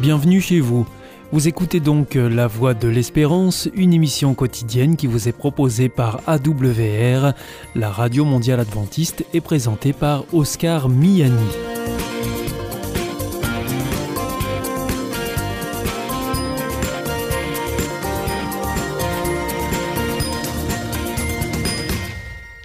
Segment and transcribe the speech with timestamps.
[0.00, 0.86] Bienvenue chez vous.
[1.32, 6.20] Vous écoutez donc La Voix de l'Espérance, une émission quotidienne qui vous est proposée par
[6.28, 7.32] AWR,
[7.74, 11.34] la radio mondiale adventiste, et présentée par Oscar Miani.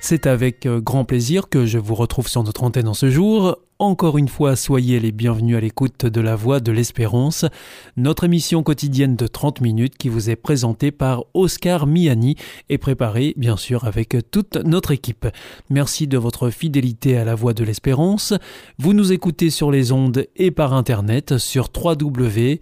[0.02, 3.58] C'est avec euh, grand plaisir que je vous retrouve sur notre antenne en ce jour.
[3.84, 7.44] Encore une fois, soyez les bienvenus à l'écoute de la Voix de l'Espérance,
[7.98, 12.38] notre émission quotidienne de 30 minutes qui vous est présentée par Oscar Miani
[12.70, 15.28] et préparée bien sûr avec toute notre équipe.
[15.70, 18.34] Merci de votre fidélité à la Voix de l'Espérance.
[18.80, 22.62] Vous nous écoutez sur les ondes et par internet sur www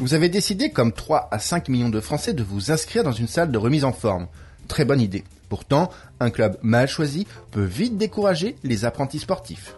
[0.00, 3.28] Vous avez décidé, comme 3 à 5 millions de Français, de vous inscrire dans une
[3.28, 4.28] salle de remise en forme.
[4.66, 5.24] Très bonne idée.
[5.50, 9.74] Pourtant, un club mal choisi peut vite décourager les apprentis sportifs.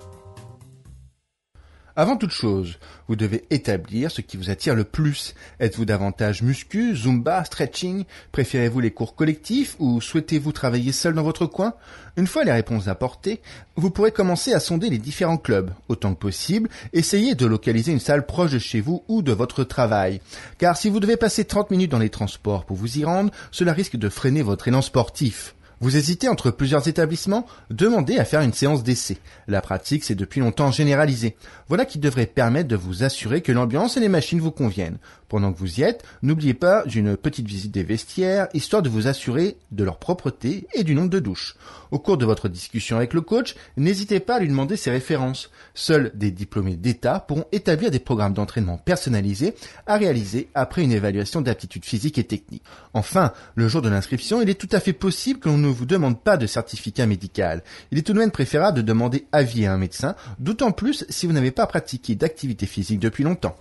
[1.94, 5.34] Avant toute chose, vous devez établir ce qui vous attire le plus.
[5.60, 8.04] Êtes-vous davantage muscu, zumba, stretching?
[8.32, 11.74] Préférez-vous les cours collectifs ou souhaitez-vous travailler seul dans votre coin?
[12.16, 13.42] Une fois les réponses apportées,
[13.76, 15.70] vous pourrez commencer à sonder les différents clubs.
[15.88, 19.62] Autant que possible, essayez de localiser une salle proche de chez vous ou de votre
[19.62, 20.22] travail.
[20.56, 23.74] Car si vous devez passer 30 minutes dans les transports pour vous y rendre, cela
[23.74, 25.54] risque de freiner votre élan sportif.
[25.82, 29.18] Vous hésitez entre plusieurs établissements Demandez à faire une séance d'essai.
[29.48, 31.34] La pratique s'est depuis longtemps généralisée.
[31.66, 34.98] Voilà qui devrait permettre de vous assurer que l'ambiance et les machines vous conviennent.
[35.32, 39.08] Pendant que vous y êtes, n'oubliez pas d'une petite visite des vestiaires, histoire de vous
[39.08, 41.56] assurer de leur propreté et du nombre de douches.
[41.90, 45.50] Au cours de votre discussion avec le coach, n'hésitez pas à lui demander ses références.
[45.72, 49.54] Seuls des diplômés d'État pourront établir des programmes d'entraînement personnalisés
[49.86, 52.62] à réaliser après une évaluation d'aptitude physique et technique.
[52.92, 56.20] Enfin, le jour de l'inscription, il est tout à fait possible que l'on vous demande
[56.20, 57.62] pas de certificat médical.
[57.90, 61.26] Il est tout de même préférable de demander avis à un médecin, d'autant plus si
[61.26, 63.56] vous n'avez pas pratiqué d'activité physique depuis longtemps.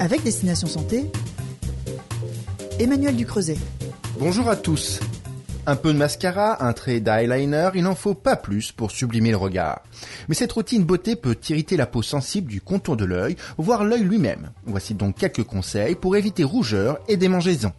[0.00, 1.10] Avec Destination Santé,
[2.78, 3.58] Emmanuel Ducreuset.
[4.18, 5.00] Bonjour à tous.
[5.70, 9.36] Un peu de mascara, un trait d'eyeliner, il n'en faut pas plus pour sublimer le
[9.36, 9.82] regard.
[10.26, 14.02] Mais cette routine beauté peut irriter la peau sensible du contour de l'œil, voire l'œil
[14.02, 14.48] lui-même.
[14.64, 17.74] Voici donc quelques conseils pour éviter rougeur et démangeaisons.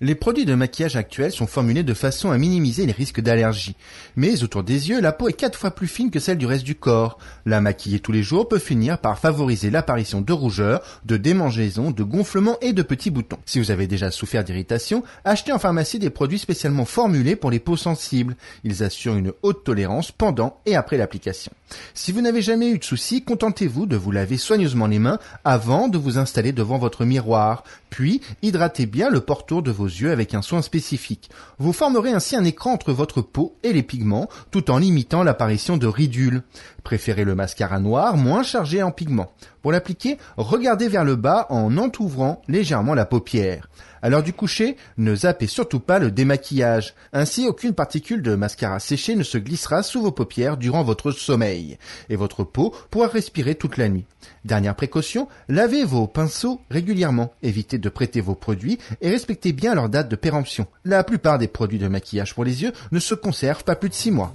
[0.00, 3.74] Les produits de maquillage actuels sont formulés de façon à minimiser les risques d'allergie.
[4.14, 6.62] Mais autour des yeux, la peau est quatre fois plus fine que celle du reste
[6.62, 7.18] du corps.
[7.46, 12.04] La maquiller tous les jours peut finir par favoriser l'apparition de rougeurs, de démangeaisons, de
[12.04, 13.40] gonflements et de petits boutons.
[13.44, 17.58] Si vous avez déjà souffert d'irritation, achetez en pharmacie des produits spécialement formulés pour les
[17.58, 18.36] peaux sensibles.
[18.62, 21.50] Ils assurent une haute tolérance pendant et après l'application.
[21.94, 25.88] Si vous n'avez jamais eu de soucis, contentez-vous de vous laver soigneusement les mains avant
[25.88, 27.64] de vous installer devant votre miroir.
[27.90, 31.30] Puis, hydratez bien le portour de vos yeux avec un soin spécifique.
[31.58, 35.76] Vous formerez ainsi un écran entre votre peau et les pigments, tout en limitant l'apparition
[35.76, 36.42] de ridules.
[36.84, 39.32] Préférez le mascara noir, moins chargé en pigments.
[39.62, 43.68] Pour l'appliquer, regardez vers le bas en entouvrant légèrement la paupière.
[44.02, 46.94] À l'heure du coucher, ne zappez surtout pas le démaquillage.
[47.12, 51.78] Ainsi, aucune particule de mascara séché ne se glissera sous vos paupières durant votre sommeil.
[52.08, 54.06] Et votre peau pourra respirer toute la nuit.
[54.44, 57.32] Dernière précaution, lavez vos pinceaux régulièrement.
[57.42, 60.66] Évitez de prêter vos produits et respectez bien leur date de péremption.
[60.84, 63.94] La plupart des produits de maquillage pour les yeux ne se conservent pas plus de
[63.94, 64.34] 6 mois.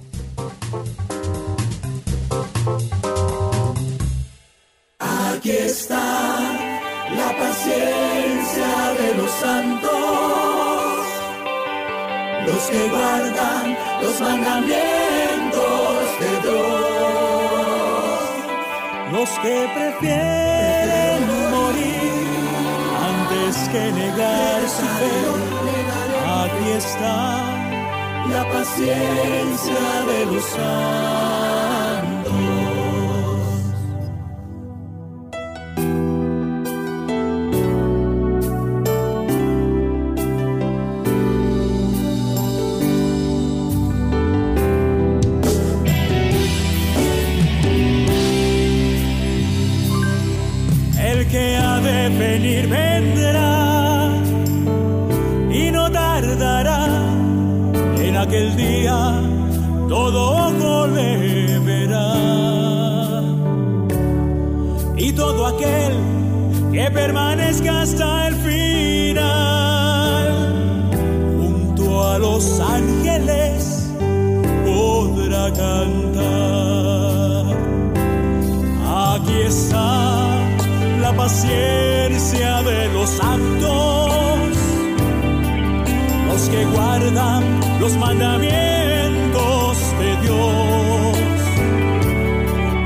[9.40, 11.06] Santos,
[12.46, 18.20] los que guardan los mandamientos de Dios,
[19.12, 21.20] los que prefieren
[21.50, 22.24] morir
[23.10, 25.16] antes que negar su fe.
[26.42, 27.18] Aquí está
[28.30, 31.74] la paciencia de los santos.
[67.84, 69.24] hasta el final.
[71.38, 73.90] Junto a los ángeles
[74.64, 77.44] podrá cantar.
[79.12, 79.88] Aquí está
[81.02, 84.56] la paciencia de los santos,
[86.28, 87.42] los que guardan
[87.80, 91.16] los mandamientos de Dios,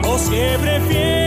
[0.02, 1.17] los que prefieren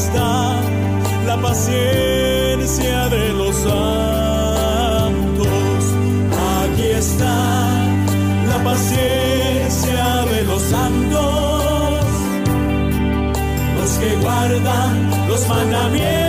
[0.00, 0.60] está
[1.26, 4.70] la paciencia de los santos.
[6.58, 7.36] Aquí está
[8.50, 12.04] la paciencia de los santos.
[13.78, 14.94] Los que guardan
[15.28, 16.19] los mandamientos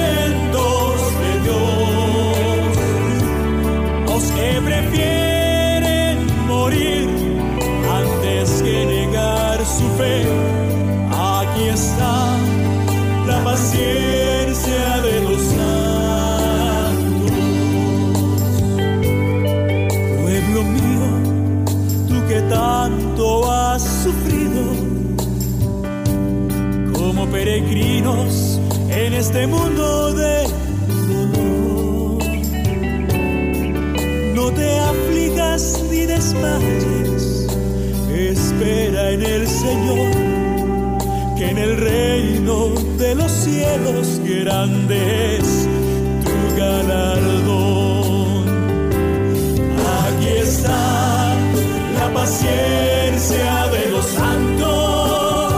[22.81, 24.63] cuánto has sufrido
[26.93, 30.47] como peregrinos en este mundo de
[31.07, 32.23] dolor.
[34.33, 37.47] No te afligas ni desmayes,
[38.09, 40.11] espera en el Señor,
[41.37, 45.39] que en el reino de los cielos grande
[46.23, 47.80] tu galardón.
[52.13, 55.53] paciencia de los santos,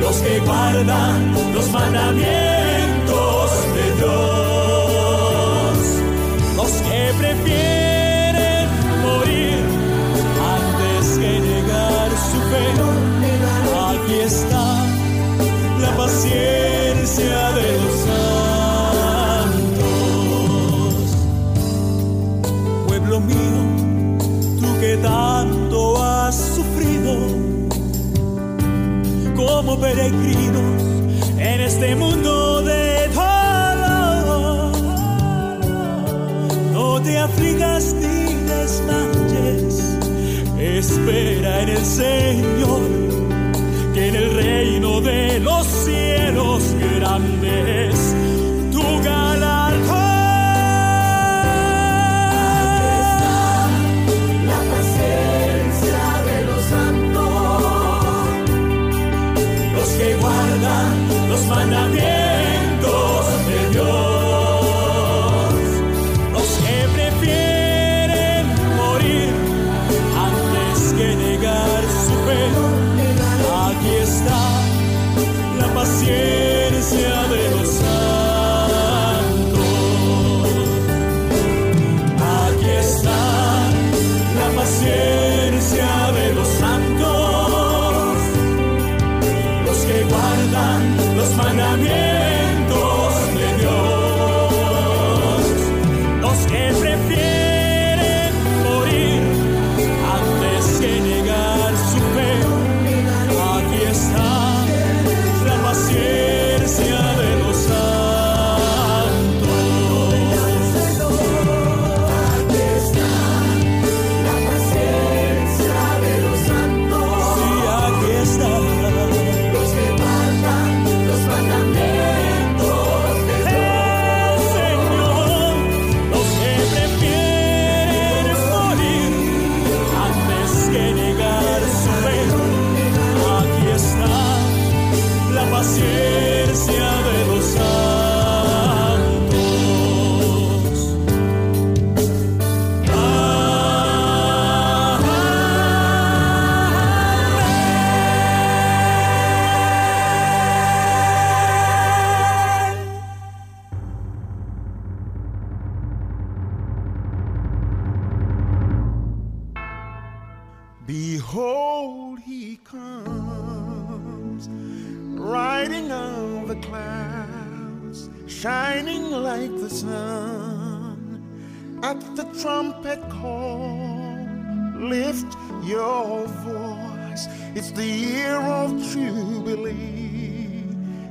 [0.00, 2.57] los que guardan los mandamientos.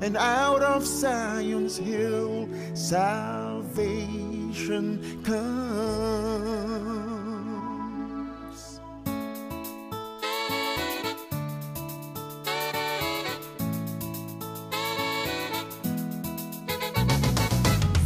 [0.07, 3.61] and out of Zion's hill salvation
[5.21, 5.99] comes.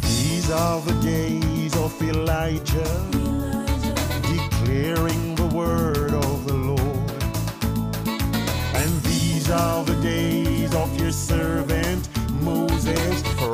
[0.01, 3.10] These are the days of Elijah.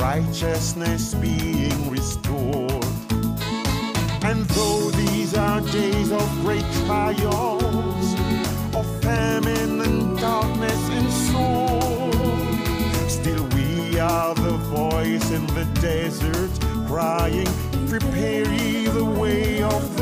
[0.08, 2.86] Righteousness being restored.
[4.24, 8.08] And though these are days of great trials,
[8.74, 16.54] of famine and darkness and sword, still we are the voice in the desert,
[16.88, 17.52] crying,
[17.90, 19.97] Prepare ye the way of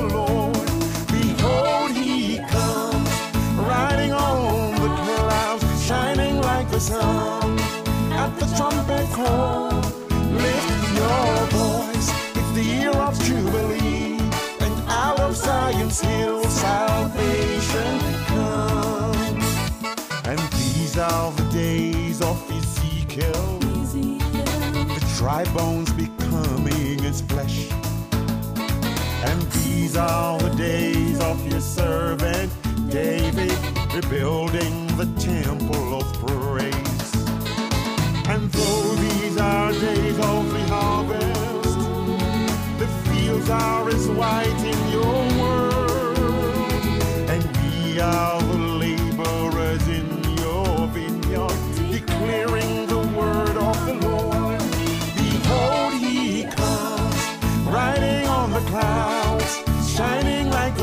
[29.98, 32.52] are the days of your servant
[32.90, 33.58] David,
[33.94, 34.85] rebuilding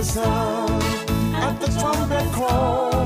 [0.02, 0.82] the sun.
[1.34, 3.04] At the trumpet call,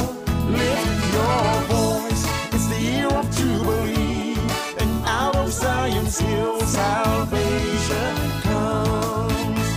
[0.48, 2.22] lift your voice.
[2.54, 4.36] It's the year of Jubilee,
[4.80, 9.68] and out of Zion's hill salvation comes.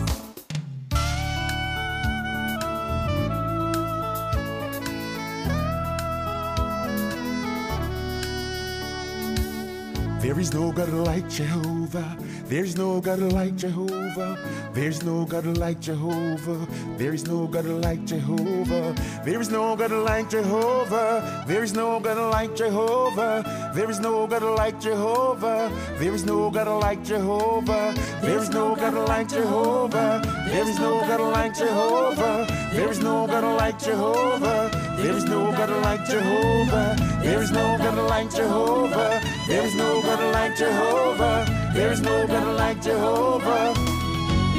[10.21, 12.17] There is no God like Jehovah.
[12.49, 14.35] There is no God like Jehovah.
[14.73, 16.65] There is no God like Jehovah.
[16.97, 18.95] There is no God like Jehovah.
[19.23, 21.45] There is no God like Jehovah.
[21.47, 23.71] There is no God like Jehovah.
[23.75, 25.71] There is no God like Jehovah.
[25.99, 27.93] There is no God like Jehovah.
[28.23, 30.21] There is no God like Jehovah.
[30.49, 32.47] There is no God like Jehovah.
[32.73, 34.78] There is no God like Jehovah.
[35.01, 36.95] There is no God like Jehovah.
[37.23, 39.21] There is no God like Jehovah.
[39.47, 41.71] There is no God like Jehovah.
[41.73, 43.73] There is no God like Jehovah.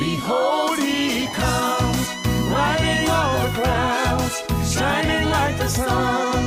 [0.00, 2.06] Behold, he comes,
[2.56, 4.36] riding on the clouds,
[4.72, 6.44] shining like the sun.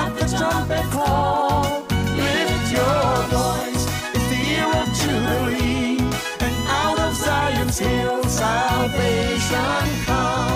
[0.00, 1.86] At the trumpet call,
[2.20, 3.84] lift your voice.
[4.12, 5.98] It's the year of Jubilee,
[6.44, 10.51] and out of Zion's hill salvation comes.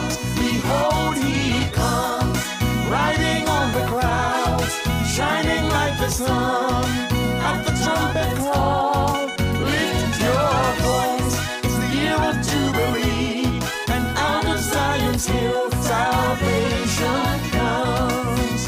[6.06, 6.84] The sun.
[7.48, 9.26] At the trumpet call,
[9.70, 11.34] lift your voice.
[11.64, 13.46] It's the year of Jubilee,
[13.94, 18.62] and out of Zion's hill salvation comes.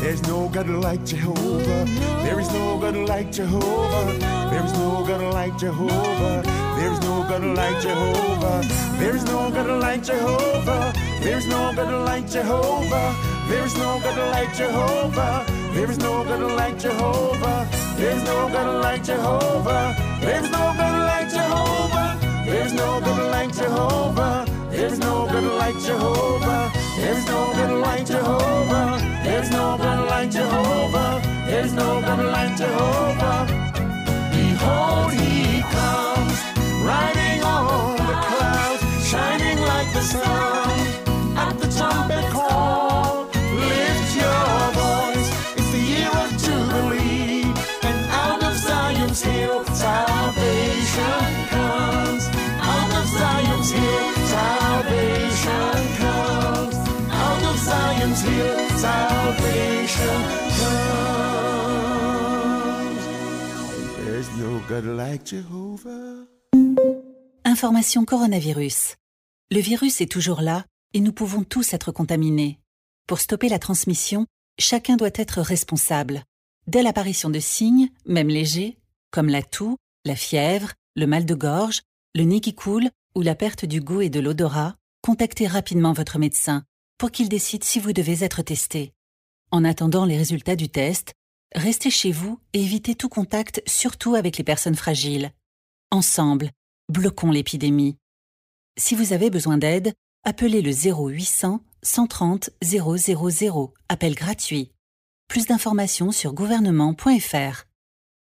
[0.00, 1.84] There's no God like Jehovah.
[2.24, 4.06] There is no God like Jehovah.
[4.50, 6.42] There is no God like Jehovah.
[6.76, 8.60] There is no God like Jehovah.
[8.98, 10.92] There is no God like Jehovah.
[11.22, 13.06] There is no God like Jehovah.
[13.48, 15.65] There is no God like Jehovah.
[15.76, 17.68] There is no God like Jehovah.
[17.98, 19.94] There is no God like Jehovah.
[20.22, 22.18] There is no God like Jehovah.
[22.46, 24.46] There is no God like Jehovah.
[24.70, 26.72] There is no God like Jehovah.
[26.96, 28.98] There is no God like Jehovah.
[29.22, 31.20] There is no God like Jehovah.
[31.46, 33.46] There is no God like Jehovah.
[34.32, 36.38] Behold, he comes,
[36.88, 40.70] riding on the clouds, shining like the sun.
[41.36, 42.85] At the trumpet call,
[64.68, 66.26] God like Jehovah.
[67.44, 68.96] Information coronavirus.
[69.52, 72.58] Le virus est toujours là et nous pouvons tous être contaminés.
[73.06, 74.26] Pour stopper la transmission,
[74.58, 76.24] chacun doit être responsable.
[76.66, 78.76] Dès l'apparition de signes, même légers,
[79.12, 81.82] comme la toux, la fièvre, le mal de gorge,
[82.16, 86.18] le nez qui coule ou la perte du goût et de l'odorat, contactez rapidement votre
[86.18, 86.64] médecin
[86.98, 88.92] pour qu'il décide si vous devez être testé.
[89.52, 91.14] En attendant les résultats du test,
[91.54, 95.32] restez chez vous et évitez tout contact, surtout avec les personnes fragiles.
[95.90, 96.50] Ensemble,
[96.88, 97.96] bloquons l'épidémie.
[98.78, 99.92] Si vous avez besoin d'aide,
[100.24, 104.72] appelez le 0800 130 000, appel gratuit.
[105.28, 107.64] Plus d'informations sur gouvernement.fr.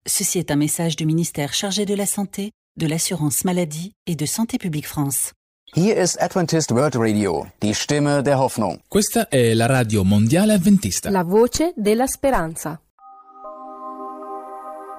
[0.07, 4.27] Ceci est un message du ministère chargé de la Santé, de l'Assurance Maladie et de
[4.27, 5.33] Santé publique France.
[5.75, 8.81] Hier ist Adventist World Radio, die Stimme der Hoffnung.
[8.89, 11.09] Questa è la radio mondiale adventista.
[11.11, 12.79] La voce della speranza.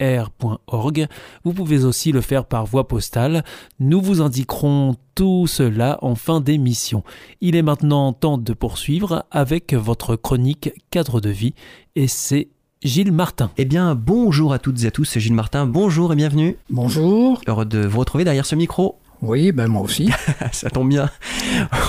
[0.00, 3.44] Vous pouvez aussi le faire par voie postale.
[3.80, 7.02] Nous vous indiquerons tout cela en fin d'émission.
[7.40, 11.54] Il est maintenant temps de poursuivre avec votre chronique cadre de vie
[11.96, 12.48] et c'est
[12.82, 13.50] Gilles Martin.
[13.56, 15.66] Eh bien, bonjour à toutes et à tous, c'est Gilles Martin.
[15.66, 16.56] Bonjour et bienvenue.
[16.70, 17.40] Bonjour.
[17.48, 19.00] Heureux de vous retrouver derrière ce micro.
[19.20, 20.10] Oui, ben moi aussi.
[20.52, 21.10] Ça tombe bien.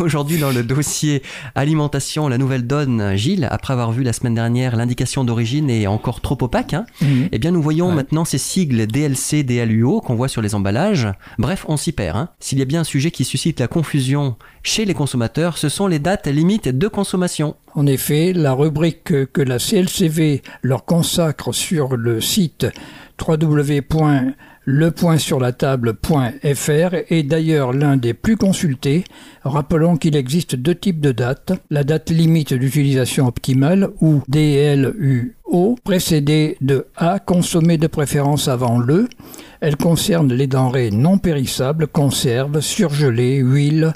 [0.01, 1.21] Aujourd'hui, dans le dossier
[1.55, 6.21] alimentation, la nouvelle donne, Gilles, après avoir vu la semaine dernière l'indication d'origine est encore
[6.21, 7.05] trop opaque, hein, Mmh.
[7.31, 7.95] eh bien, nous voyons Ouais.
[7.95, 11.07] maintenant ces sigles DLC, DLUO qu'on voit sur les emballages.
[11.37, 12.17] Bref, on s'y perd.
[12.17, 12.29] Hein.
[12.39, 15.87] S'il y a bien un sujet qui suscite la confusion chez les consommateurs, ce sont
[15.87, 17.55] les dates limites de consommation.
[17.75, 22.65] En effet, la rubrique que, la CLCV leur consacre sur le site
[24.69, 29.03] www.lepointsurlatable.fr est d'ailleurs l'un des plus consultés.
[29.43, 31.51] Rappelons qu'il existe deux types de dates.
[31.69, 39.09] La date limite d'utilisation optimale ou DLUO, précédée de A, consommée de préférence avant le.
[39.61, 43.91] Elle concerne les denrées non périssables, conserves, surgelées, huiles,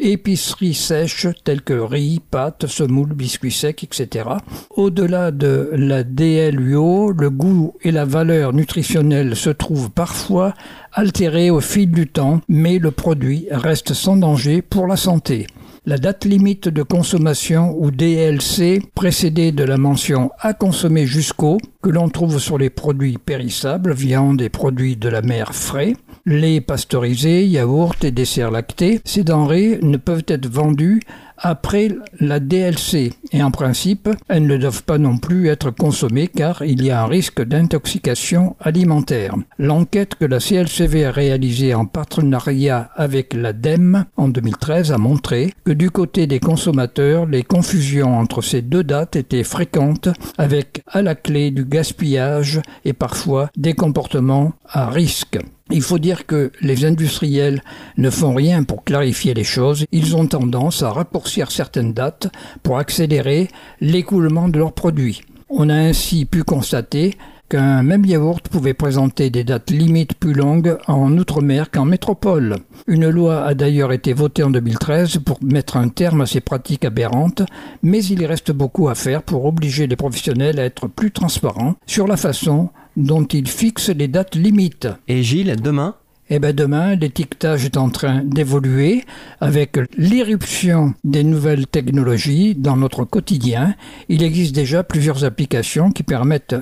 [0.00, 4.28] épiceries sèches telles que riz, pâtes, semoule, biscuits secs, etc.
[4.70, 10.54] Au-delà de la DLUO, le goût et la valeur nutritionnelle se trouvent parfois
[10.92, 15.46] altérés au fil du temps, mais le produit reste sans danger pour la santé.
[15.86, 21.88] La date limite de consommation ou DLC précédée de la mention à consommer jusqu'au que
[21.88, 25.94] l'on trouve sur les produits périssables, viande et produits de la mer frais,
[26.26, 31.00] lait pasteurisé, yaourt et desserts lactés, ces denrées ne peuvent être vendues
[31.40, 36.62] après la DLC et en principe, elles ne doivent pas non plus être consommées car
[36.62, 39.34] il y a un risque d'intoxication alimentaire.
[39.58, 45.72] L'enquête que la CLCV a réalisée en partenariat avec l'ADEME en 2013 a montré que
[45.72, 51.14] du côté des consommateurs, les confusions entre ces deux dates étaient fréquentes avec à la
[51.14, 55.38] clé du gaspillage et parfois des comportements à risque.
[55.72, 57.62] Il faut dire que les industriels
[57.96, 62.28] ne font rien pour clarifier les choses, ils ont tendance à raccourcir certaines dates
[62.62, 63.48] pour accélérer
[63.80, 65.22] l'écoulement de leurs produits.
[65.48, 67.16] On a ainsi pu constater
[67.48, 72.56] qu'un même yaourt pouvait présenter des dates limites plus longues en Outre-mer qu'en métropole.
[72.86, 76.84] Une loi a d'ailleurs été votée en 2013 pour mettre un terme à ces pratiques
[76.84, 77.42] aberrantes,
[77.82, 82.06] mais il reste beaucoup à faire pour obliger les professionnels à être plus transparents sur
[82.06, 84.88] la façon dont ils fixent les dates limites.
[85.08, 85.94] Et Gilles, demain,
[86.32, 89.04] Eh bien demain, l'étiquetage est en train d'évoluer
[89.40, 93.74] avec l'irruption des nouvelles technologies dans notre quotidien.
[94.08, 96.54] Il existe déjà plusieurs applications qui permettent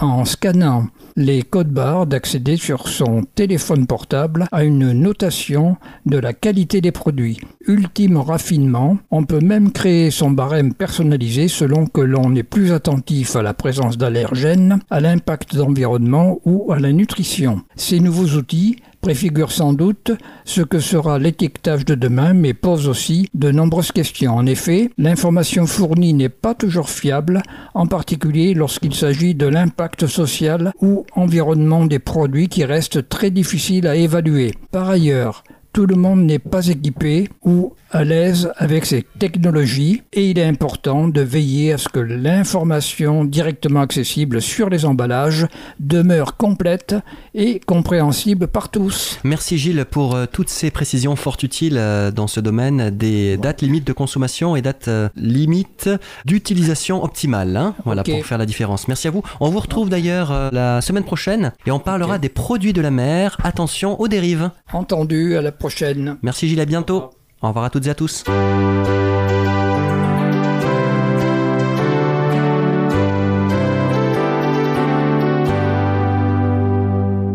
[0.00, 0.86] en scannant
[1.18, 5.76] les codes barres d'accéder sur son téléphone portable à une notation
[6.06, 7.40] de la qualité des produits.
[7.66, 13.34] Ultime raffinement, on peut même créer son barème personnalisé selon que l'on est plus attentif
[13.34, 17.62] à la présence d'allergènes, à l'impact d'environnement ou à la nutrition.
[17.74, 18.76] Ces nouveaux outils
[19.08, 20.12] préfigure sans doute
[20.44, 24.36] ce que sera l'étiquetage de demain, mais pose aussi de nombreuses questions.
[24.36, 27.42] En effet, l'information fournie n'est pas toujours fiable,
[27.72, 33.86] en particulier lorsqu'il s'agit de l'impact social ou environnement des produits qui reste très difficile
[33.86, 34.52] à évaluer.
[34.72, 35.42] Par ailleurs,
[35.72, 40.44] tout le monde n'est pas équipé ou à l'aise avec ces technologies et il est
[40.44, 45.46] important de veiller à ce que l'information directement accessible sur les emballages
[45.80, 46.94] demeure complète
[47.34, 49.18] et compréhensible par tous.
[49.24, 53.62] Merci Gilles pour euh, toutes ces précisions fort utiles euh, dans ce domaine des dates
[53.62, 55.90] limites de consommation et dates euh, limites
[56.24, 57.56] d'utilisation optimale.
[57.56, 57.74] hein.
[57.84, 58.88] Voilà pour faire la différence.
[58.88, 59.22] Merci à vous.
[59.40, 63.36] On vous retrouve d'ailleurs la semaine prochaine et on parlera des produits de la mer.
[63.42, 64.50] Attention aux dérives.
[64.72, 66.16] Entendu, à la prochaine.
[66.22, 67.10] Merci Gilles, à bientôt.
[67.40, 68.24] Au revoir à toutes et à tous.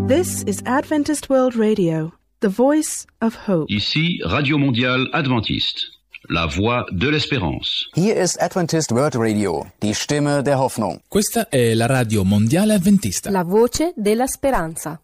[0.07, 2.11] This is Adventist World Radio,
[2.41, 3.69] the voice of hope.
[3.69, 5.91] Ici Radio Mondiale Adventiste,
[6.29, 7.89] la voix de l'espérance.
[7.95, 10.99] Hier ist Adventist World Radio, die Stimme der Hoffnung.
[11.07, 13.29] Questa è la radio mondiale adventista.
[13.31, 14.99] La voce della speranza.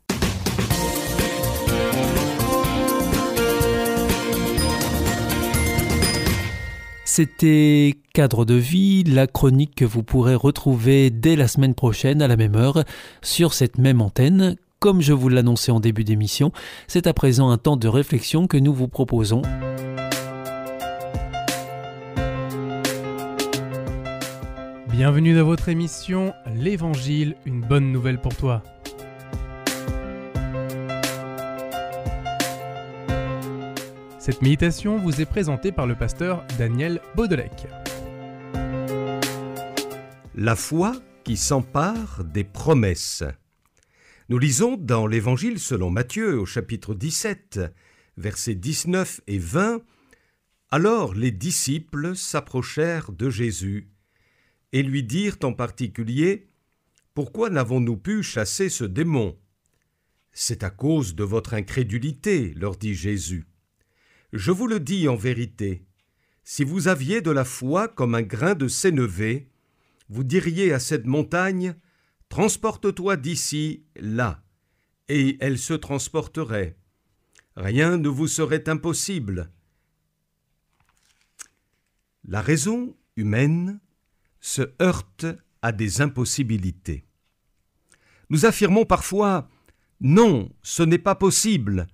[7.11, 12.27] C'était Cadre de vie, la chronique que vous pourrez retrouver dès la semaine prochaine à
[12.27, 12.83] la même heure
[13.23, 14.57] sur cette même antenne.
[14.77, 16.51] Comme je vous l'annonçais en début d'émission,
[16.87, 19.41] c'est à présent un temps de réflexion que nous vous proposons.
[24.91, 28.61] Bienvenue dans votre émission L'Évangile, une bonne nouvelle pour toi.
[34.29, 37.65] Cette méditation vous est présentée par le pasteur Daniel Baudelec.
[40.35, 43.23] La foi qui s'empare des promesses.
[44.29, 47.59] Nous lisons dans l'Évangile selon Matthieu au chapitre 17,
[48.17, 49.81] versets 19 et 20,
[50.69, 53.89] Alors les disciples s'approchèrent de Jésus
[54.73, 56.51] et lui dirent en particulier,
[57.15, 59.39] Pourquoi n'avons-nous pu chasser ce démon?
[60.31, 63.48] C'est à cause de votre incrédulité, leur dit Jésus.
[64.33, 65.85] Je vous le dis en vérité,
[66.43, 69.49] si vous aviez de la foi comme un grain de sénévé,
[70.09, 71.75] vous diriez à cette montagne,
[72.29, 74.43] Transporte-toi d'ici, là,
[75.07, 76.77] et elle se transporterait.
[77.55, 79.51] Rien ne vous serait impossible.
[82.23, 83.79] La raison humaine
[84.41, 85.25] se heurte
[85.63, 87.07] à des impossibilités.
[88.29, 89.49] Nous affirmons parfois
[89.99, 91.87] Non, ce n'est pas possible,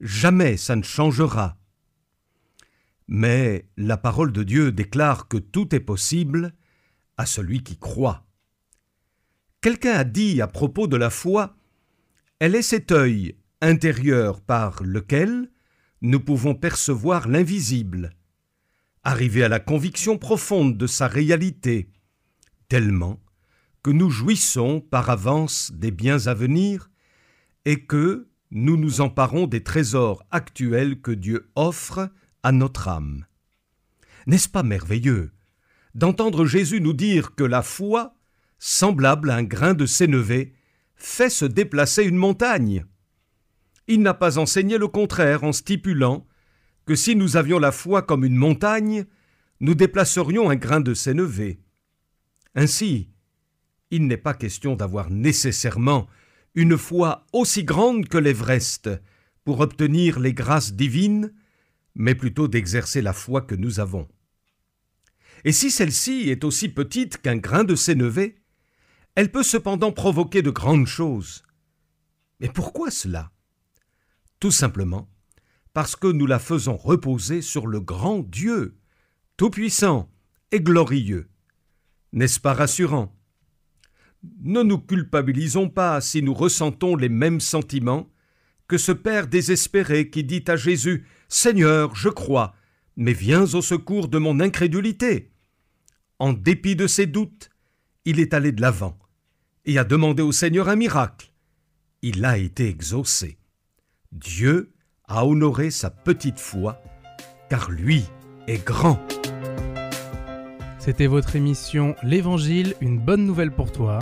[0.00, 1.59] jamais ça ne changera.
[3.12, 6.54] Mais la parole de Dieu déclare que tout est possible
[7.16, 8.24] à celui qui croit.
[9.60, 11.56] Quelqu'un a dit à propos de la foi,
[12.38, 15.50] elle est cet œil intérieur par lequel
[16.02, 18.10] nous pouvons percevoir l'invisible,
[19.02, 21.90] arriver à la conviction profonde de sa réalité,
[22.68, 23.20] tellement
[23.82, 26.90] que nous jouissons par avance des biens à venir
[27.64, 32.08] et que nous nous emparons des trésors actuels que Dieu offre
[32.42, 33.26] à notre âme.
[34.26, 35.32] N'est-ce pas merveilleux
[35.94, 38.14] d'entendre Jésus nous dire que la foi,
[38.58, 40.54] semblable à un grain de sénévé,
[40.96, 42.84] fait se déplacer une montagne?
[43.88, 46.26] Il n'a pas enseigné le contraire en stipulant
[46.86, 49.04] que si nous avions la foi comme une montagne,
[49.60, 51.60] nous déplacerions un grain de sénévé.
[52.54, 53.10] Ainsi,
[53.90, 56.06] il n'est pas question d'avoir nécessairement
[56.54, 58.90] une foi aussi grande que l'Everest
[59.44, 61.32] pour obtenir les grâces divines,
[61.94, 64.08] mais plutôt d'exercer la foi que nous avons.
[65.44, 68.42] Et si celle-ci est aussi petite qu'un grain de sénévé,
[69.14, 71.42] elle peut cependant provoquer de grandes choses.
[72.40, 73.32] Mais pourquoi cela?
[74.38, 75.08] Tout simplement
[75.72, 78.76] parce que nous la faisons reposer sur le grand Dieu,
[79.36, 80.10] tout-puissant
[80.50, 81.28] et glorieux.
[82.12, 83.16] N'est-ce pas rassurant?
[84.42, 88.10] Ne nous culpabilisons pas si nous ressentons les mêmes sentiments
[88.70, 92.54] que ce Père désespéré qui dit à Jésus Seigneur, je crois,
[92.96, 95.32] mais viens au secours de mon incrédulité.
[96.20, 97.50] En dépit de ses doutes,
[98.04, 98.96] il est allé de l'avant
[99.64, 101.32] et a demandé au Seigneur un miracle.
[102.02, 103.38] Il a été exaucé.
[104.12, 104.72] Dieu
[105.08, 106.80] a honoré sa petite foi,
[107.48, 108.04] car lui
[108.46, 109.04] est grand.
[110.78, 113.98] C'était votre émission L'Évangile, une bonne nouvelle pour toi.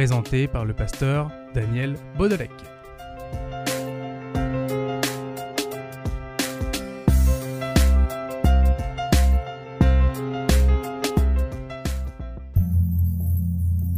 [0.00, 2.50] Présentée par le pasteur Daniel Baudelec.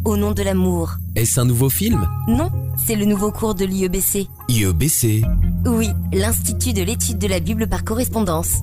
[0.05, 0.97] Au nom de l'amour.
[1.15, 2.05] Est-ce un nouveau film?
[2.27, 4.27] Non, c'est le nouveau cours de l'IEBC.
[4.49, 5.23] IEBC.
[5.67, 8.63] Oui, l'Institut de l'étude de la Bible par correspondance.